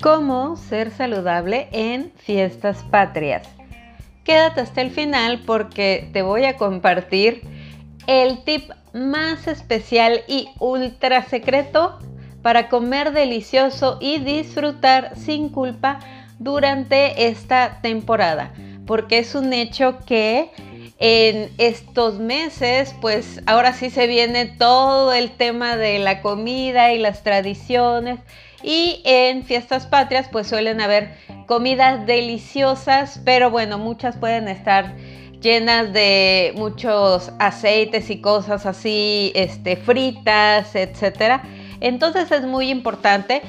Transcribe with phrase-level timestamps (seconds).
[0.00, 3.46] ¿Cómo ser saludable en fiestas patrias?
[4.24, 7.42] Quédate hasta el final porque te voy a compartir
[8.06, 11.98] el tip más especial y ultra secreto
[12.42, 15.98] para comer delicioso y disfrutar sin culpa
[16.38, 18.52] durante esta temporada.
[18.86, 20.50] Porque es un hecho que
[20.98, 26.98] en estos meses, pues ahora sí se viene todo el tema de la comida y
[26.98, 28.18] las tradiciones.
[28.62, 31.14] Y en fiestas patrias, pues suelen haber
[31.46, 34.96] comidas deliciosas, pero bueno, muchas pueden estar
[35.40, 41.42] llenas de muchos aceites y cosas así, este, fritas, etcétera.
[41.80, 43.42] Entonces es muy importante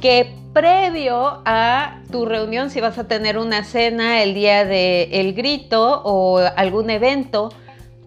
[0.00, 6.00] que previo a tu reunión, si vas a tener una cena el día del grito
[6.02, 7.52] o algún evento,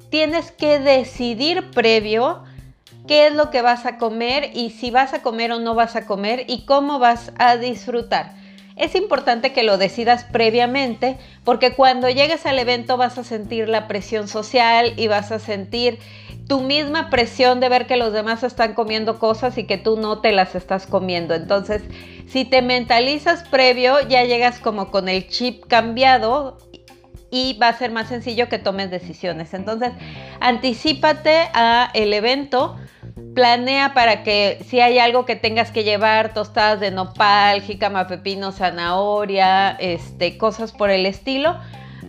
[0.10, 2.42] tienes que decidir previo
[3.08, 5.96] qué es lo que vas a comer y si vas a comer o no vas
[5.96, 8.34] a comer y cómo vas a disfrutar.
[8.80, 13.90] Es importante que lo decidas previamente porque cuando llegues al evento vas a sentir la
[13.90, 16.00] presión social y vas a sentir
[16.48, 20.22] tu misma presión de ver que los demás están comiendo cosas y que tú no
[20.22, 21.36] te las estás comiendo.
[21.36, 21.84] Entonces,
[22.28, 26.58] si te mentalizas previo, ya llegas como con el chip cambiado
[27.32, 29.54] y va a ser más sencillo que tomes decisiones.
[29.54, 29.92] Entonces,
[30.40, 32.78] anticipate a el evento,
[33.40, 38.52] planea para que si hay algo que tengas que llevar, tostadas de nopal, jícama, pepino,
[38.52, 41.58] zanahoria, este, cosas por el estilo,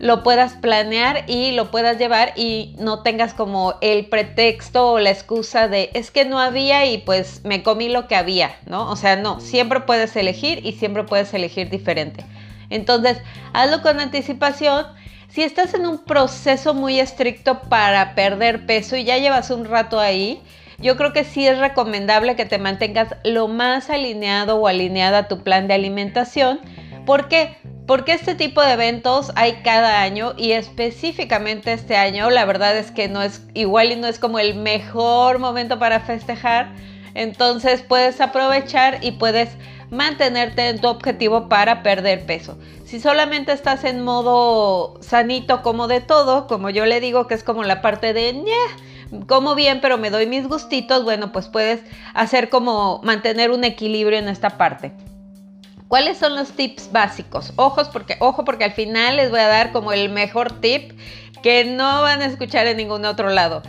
[0.00, 5.11] lo puedas planear y lo puedas llevar y no tengas como el pretexto o la
[5.11, 8.91] excusa de es que no había y pues me comí lo que había, ¿no?
[8.91, 12.25] O sea, no, siempre puedes elegir y siempre puedes elegir diferente.
[12.70, 13.19] Entonces,
[13.53, 14.84] hazlo con anticipación.
[15.28, 20.00] Si estás en un proceso muy estricto para perder peso y ya llevas un rato
[20.00, 20.42] ahí,
[20.81, 25.28] yo creo que sí es recomendable que te mantengas lo más alineado o alineada a
[25.28, 26.61] tu plan de alimentación.
[27.06, 27.56] ¿Por qué?
[27.91, 32.93] porque este tipo de eventos hay cada año y específicamente este año la verdad es
[32.93, 36.72] que no es igual y no es como el mejor momento para festejar.
[37.15, 39.49] Entonces puedes aprovechar y puedes
[39.91, 42.59] mantenerte en tu objetivo para perder peso.
[42.84, 47.43] Si solamente estás en modo sanito como de todo, como yo le digo que es
[47.43, 48.28] como la parte de
[49.26, 51.82] como bien pero me doy mis gustitos, bueno, pues puedes
[52.15, 54.93] hacer como mantener un equilibrio en esta parte.
[55.88, 57.53] ¿Cuáles son los tips básicos?
[57.56, 60.93] Ojos porque, ojo, porque al final les voy a dar como el mejor tip
[61.43, 63.62] que no van a escuchar en ningún otro lado.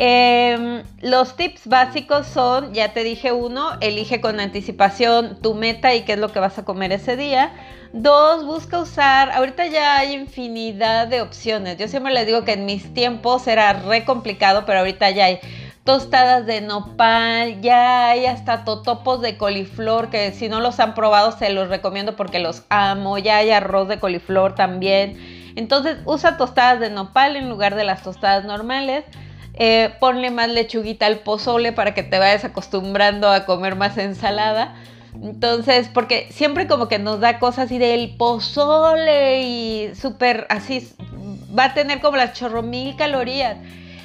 [0.00, 6.02] Em, los tips básicos son, ya te dije uno, elige con anticipación tu meta y
[6.02, 7.50] qué es lo que vas a comer ese día.
[7.92, 11.78] Dos, busca usar, ahorita ya hay infinidad de opciones.
[11.78, 15.40] Yo siempre les digo que en mis tiempos era re complicado, pero ahorita ya hay
[15.82, 21.32] tostadas de nopal, ya hay hasta totopos de coliflor que si no los han probado
[21.32, 25.16] se los recomiendo porque los amo, ya hay arroz de coliflor también.
[25.56, 29.04] Entonces usa tostadas de nopal en lugar de las tostadas normales.
[29.60, 34.76] Eh, ponle más lechuguita al pozole para que te vayas acostumbrando a comer más ensalada.
[35.20, 40.88] Entonces, porque siempre como que nos da cosas así del pozole y súper así,
[41.58, 43.56] va a tener como las chorro mil calorías.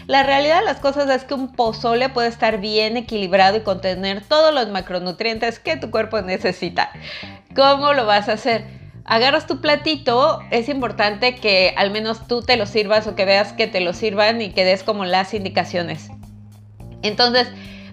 [0.07, 4.23] La realidad de las cosas es que un pozole puede estar bien equilibrado y contener
[4.23, 6.89] todos los macronutrientes que tu cuerpo necesita.
[7.55, 8.82] ¿Cómo lo vas a hacer?
[9.05, 13.51] Agarras tu platito, es importante que al menos tú te lo sirvas o que veas
[13.51, 16.09] que te lo sirvan y que des como las indicaciones.
[17.01, 17.49] Entonces,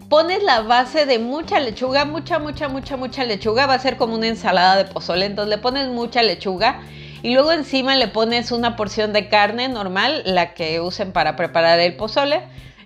[0.09, 3.66] pones la base de mucha lechuga, mucha, mucha, mucha, mucha lechuga.
[3.66, 5.26] Va a ser como una ensalada de pozole.
[5.26, 6.81] Entonces le pones mucha lechuga
[7.22, 11.81] y luego encima le pones una porción de carne normal, la que usen para preparar
[11.81, 12.42] el pozole.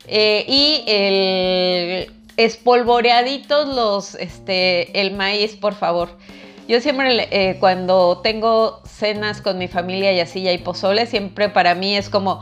[0.06, 6.16] Eh, y el espolvoreaditos los, este, el maíz, por favor.
[6.66, 11.50] Yo siempre eh, cuando tengo cenas con mi familia y así ya hay pozole, siempre
[11.50, 12.40] para mí es como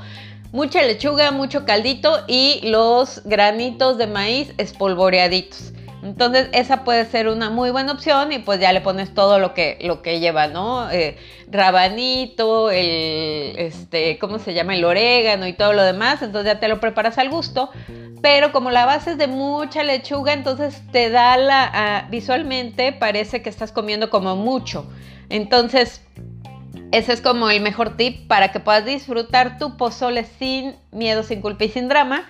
[0.52, 5.72] mucha lechuga, mucho caldito y los granitos de maíz espolvoreaditos.
[6.02, 9.54] Entonces esa puede ser una muy buena opción y pues ya le pones todo lo
[9.54, 10.90] que, lo que lleva, ¿no?
[10.90, 11.16] Eh,
[11.48, 14.74] rabanito, el, este, ¿cómo se llama?
[14.74, 17.70] El orégano y todo lo demás, entonces ya te lo preparas al gusto.
[18.20, 23.48] Pero como la base es de mucha lechuga, entonces te da la, visualmente parece que
[23.48, 24.86] estás comiendo como mucho.
[25.28, 26.02] Entonces
[26.92, 31.40] ese es como el mejor tip para que puedas disfrutar tu pozole sin miedo, sin
[31.40, 32.28] culpa y sin drama.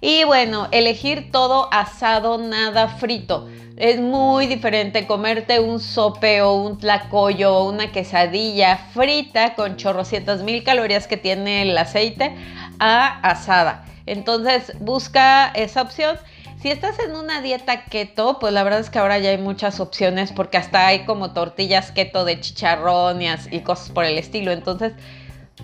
[0.00, 3.48] Y bueno, elegir todo asado, nada frito.
[3.76, 10.42] Es muy diferente comerte un sope o un tlacoyo o una quesadilla frita con chorrocientas
[10.42, 12.34] mil calorías que tiene el aceite
[12.78, 13.84] a asada.
[14.06, 16.16] Entonces busca esa opción.
[16.62, 19.78] Si estás en una dieta keto, pues la verdad es que ahora ya hay muchas
[19.78, 24.52] opciones porque hasta hay como tortillas keto de chicharrón y, cosas por el estilo.
[24.52, 24.94] Entonces,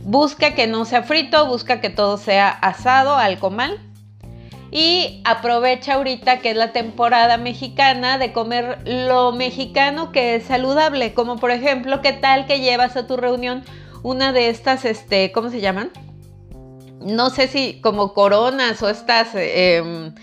[0.03, 3.81] busca que no sea frito, busca que todo sea asado al comal.
[4.73, 11.13] Y aprovecha ahorita que es la temporada mexicana de comer lo mexicano que es saludable.
[11.13, 13.63] Como por ejemplo, ¿qué tal que llevas a tu reunión
[14.03, 15.91] una de estas, este, ¿cómo se llaman?
[17.01, 19.29] No sé si como coronas o estas...
[19.35, 20.15] Em,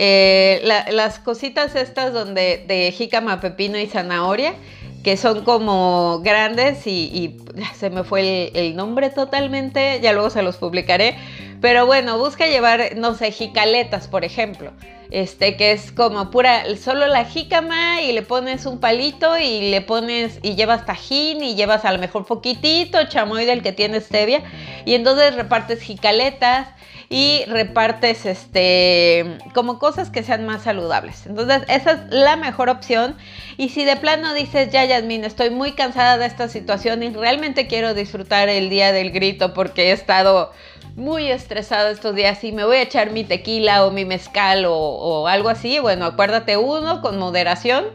[0.00, 0.60] eh,
[0.92, 4.54] las cositas estas donde de jícama, pepino y zanahoria,
[5.02, 7.36] que son como grandes y,
[7.74, 11.16] se me fue el, nombre totalmente, ya luego se los publicaré.
[11.60, 14.72] Pero bueno, busca llevar, no sé, jicaletas, por ejemplo.
[15.10, 19.80] Este, que es como pura, solo la jícama y le pones un palito y le
[19.80, 24.42] pones, y llevas tajín y llevas a lo mejor poquitito chamoy del que tiene stevia.
[24.84, 26.68] Y entonces repartes jicaletas
[27.10, 31.26] y repartes este como cosas que sean más saludables.
[31.26, 33.16] Entonces, esa es la mejor opción.
[33.56, 37.66] Y si de plano dices, ya Yasmin, estoy muy cansada de esta situación y realmente
[37.66, 40.52] quiero disfrutar el día del grito porque he estado
[40.98, 45.28] muy estresado estos días y me voy a echar mi tequila o mi mezcal o,
[45.28, 47.86] algo así, bueno, acuérdate uno con moderación.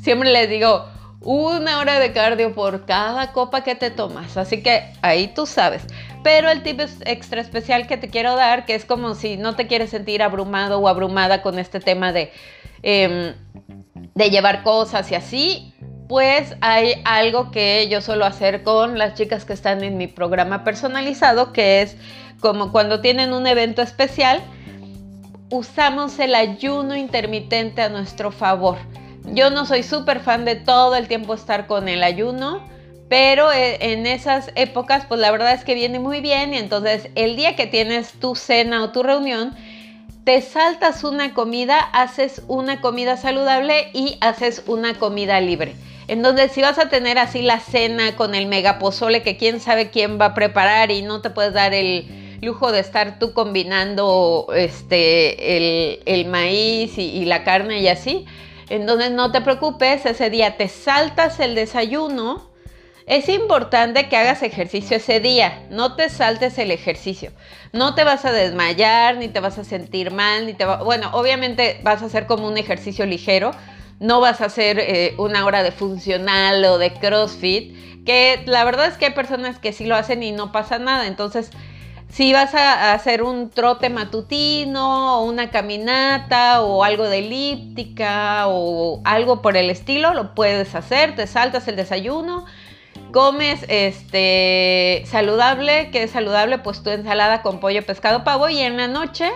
[0.00, 0.86] Siempre les digo,
[1.20, 4.36] una hora de cardio por cada copa que te tomas.
[4.36, 5.82] Así que ahí tú sabes.
[6.22, 9.66] Pero el tip extra especial que te quiero dar, que es como si no te
[9.66, 12.30] quieres sentir abrumado o abrumada con este tema de,
[12.82, 13.34] em,
[14.14, 15.74] de llevar cosas y así,
[16.08, 20.62] pues hay algo que yo suelo hacer con las chicas que están en mi programa
[20.62, 21.96] personalizado, que es
[22.44, 24.42] como cuando tienen un evento especial,
[25.48, 28.76] usamos el ayuno intermitente a nuestro favor.
[29.32, 32.62] Yo no soy súper fan de todo el tiempo estar con el ayuno
[33.08, 37.08] pero eh, en esas épocas, pues la verdad es que viene muy bien y entonces
[37.14, 39.54] el día que tienes tu cena o tu reunión,
[40.24, 45.76] te saltas una comida, haces una comida saludable y haces una comida libre.
[46.08, 50.20] Entonces, si vas a tener así la cena con el megapozole que quién sabe quién
[50.20, 55.96] va a preparar y no te puedes dar el lujo de estar tú combinando este,
[56.04, 58.26] el, maíz y, y la carne y así,
[58.68, 62.50] entonces no te preocupes, ese día te saltas el desayuno,
[63.06, 67.32] es importante que hagas ejercicio ese día, no te saltes el ejercicio.
[67.72, 70.82] No te vas a desmayar, ni te vas a sentir mal, ni te va...
[70.82, 73.50] Bueno, obviamente vas a hacer como un ejercicio ligero,
[74.00, 78.86] no vas a hacer eh, una hora de funcional o de CrossFit, que la verdad
[78.86, 81.06] es que hay personas que sí lo hacen y no pasa nada.
[81.06, 81.50] Entonces,
[82.14, 89.00] si vas a hacer un trote matutino o una caminata o algo de elíptica o
[89.04, 92.44] algo por el estilo, lo puedes hacer, te saltas el desayuno
[93.10, 98.76] comes este saludable, que es saludable, pues tu ensalada con pollo, pescado, pavo y en
[98.76, 99.30] la noche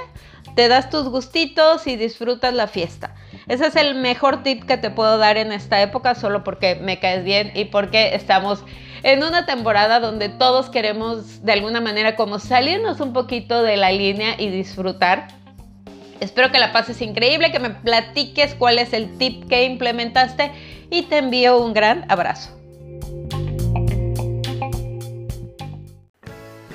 [0.54, 3.14] te das tus gustitos y disfrutas la fiesta.
[3.48, 7.00] Ese es el mejor tip que te puedo dar en esta época, solo porque me
[7.00, 8.64] caes bien y porque estamos
[9.02, 13.92] en una temporada donde todos queremos de alguna manera como salirnos un poquito de la
[13.92, 15.28] línea y disfrutar.
[16.20, 20.50] Espero que la pases increíble, que me platiques cuál es el tip que implementaste
[20.90, 22.58] y te envío un gran abrazo.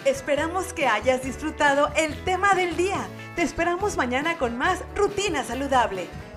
[0.05, 3.07] Esperamos que hayas disfrutado el tema del día.
[3.35, 6.07] Te esperamos mañana con más Rutina Saludable.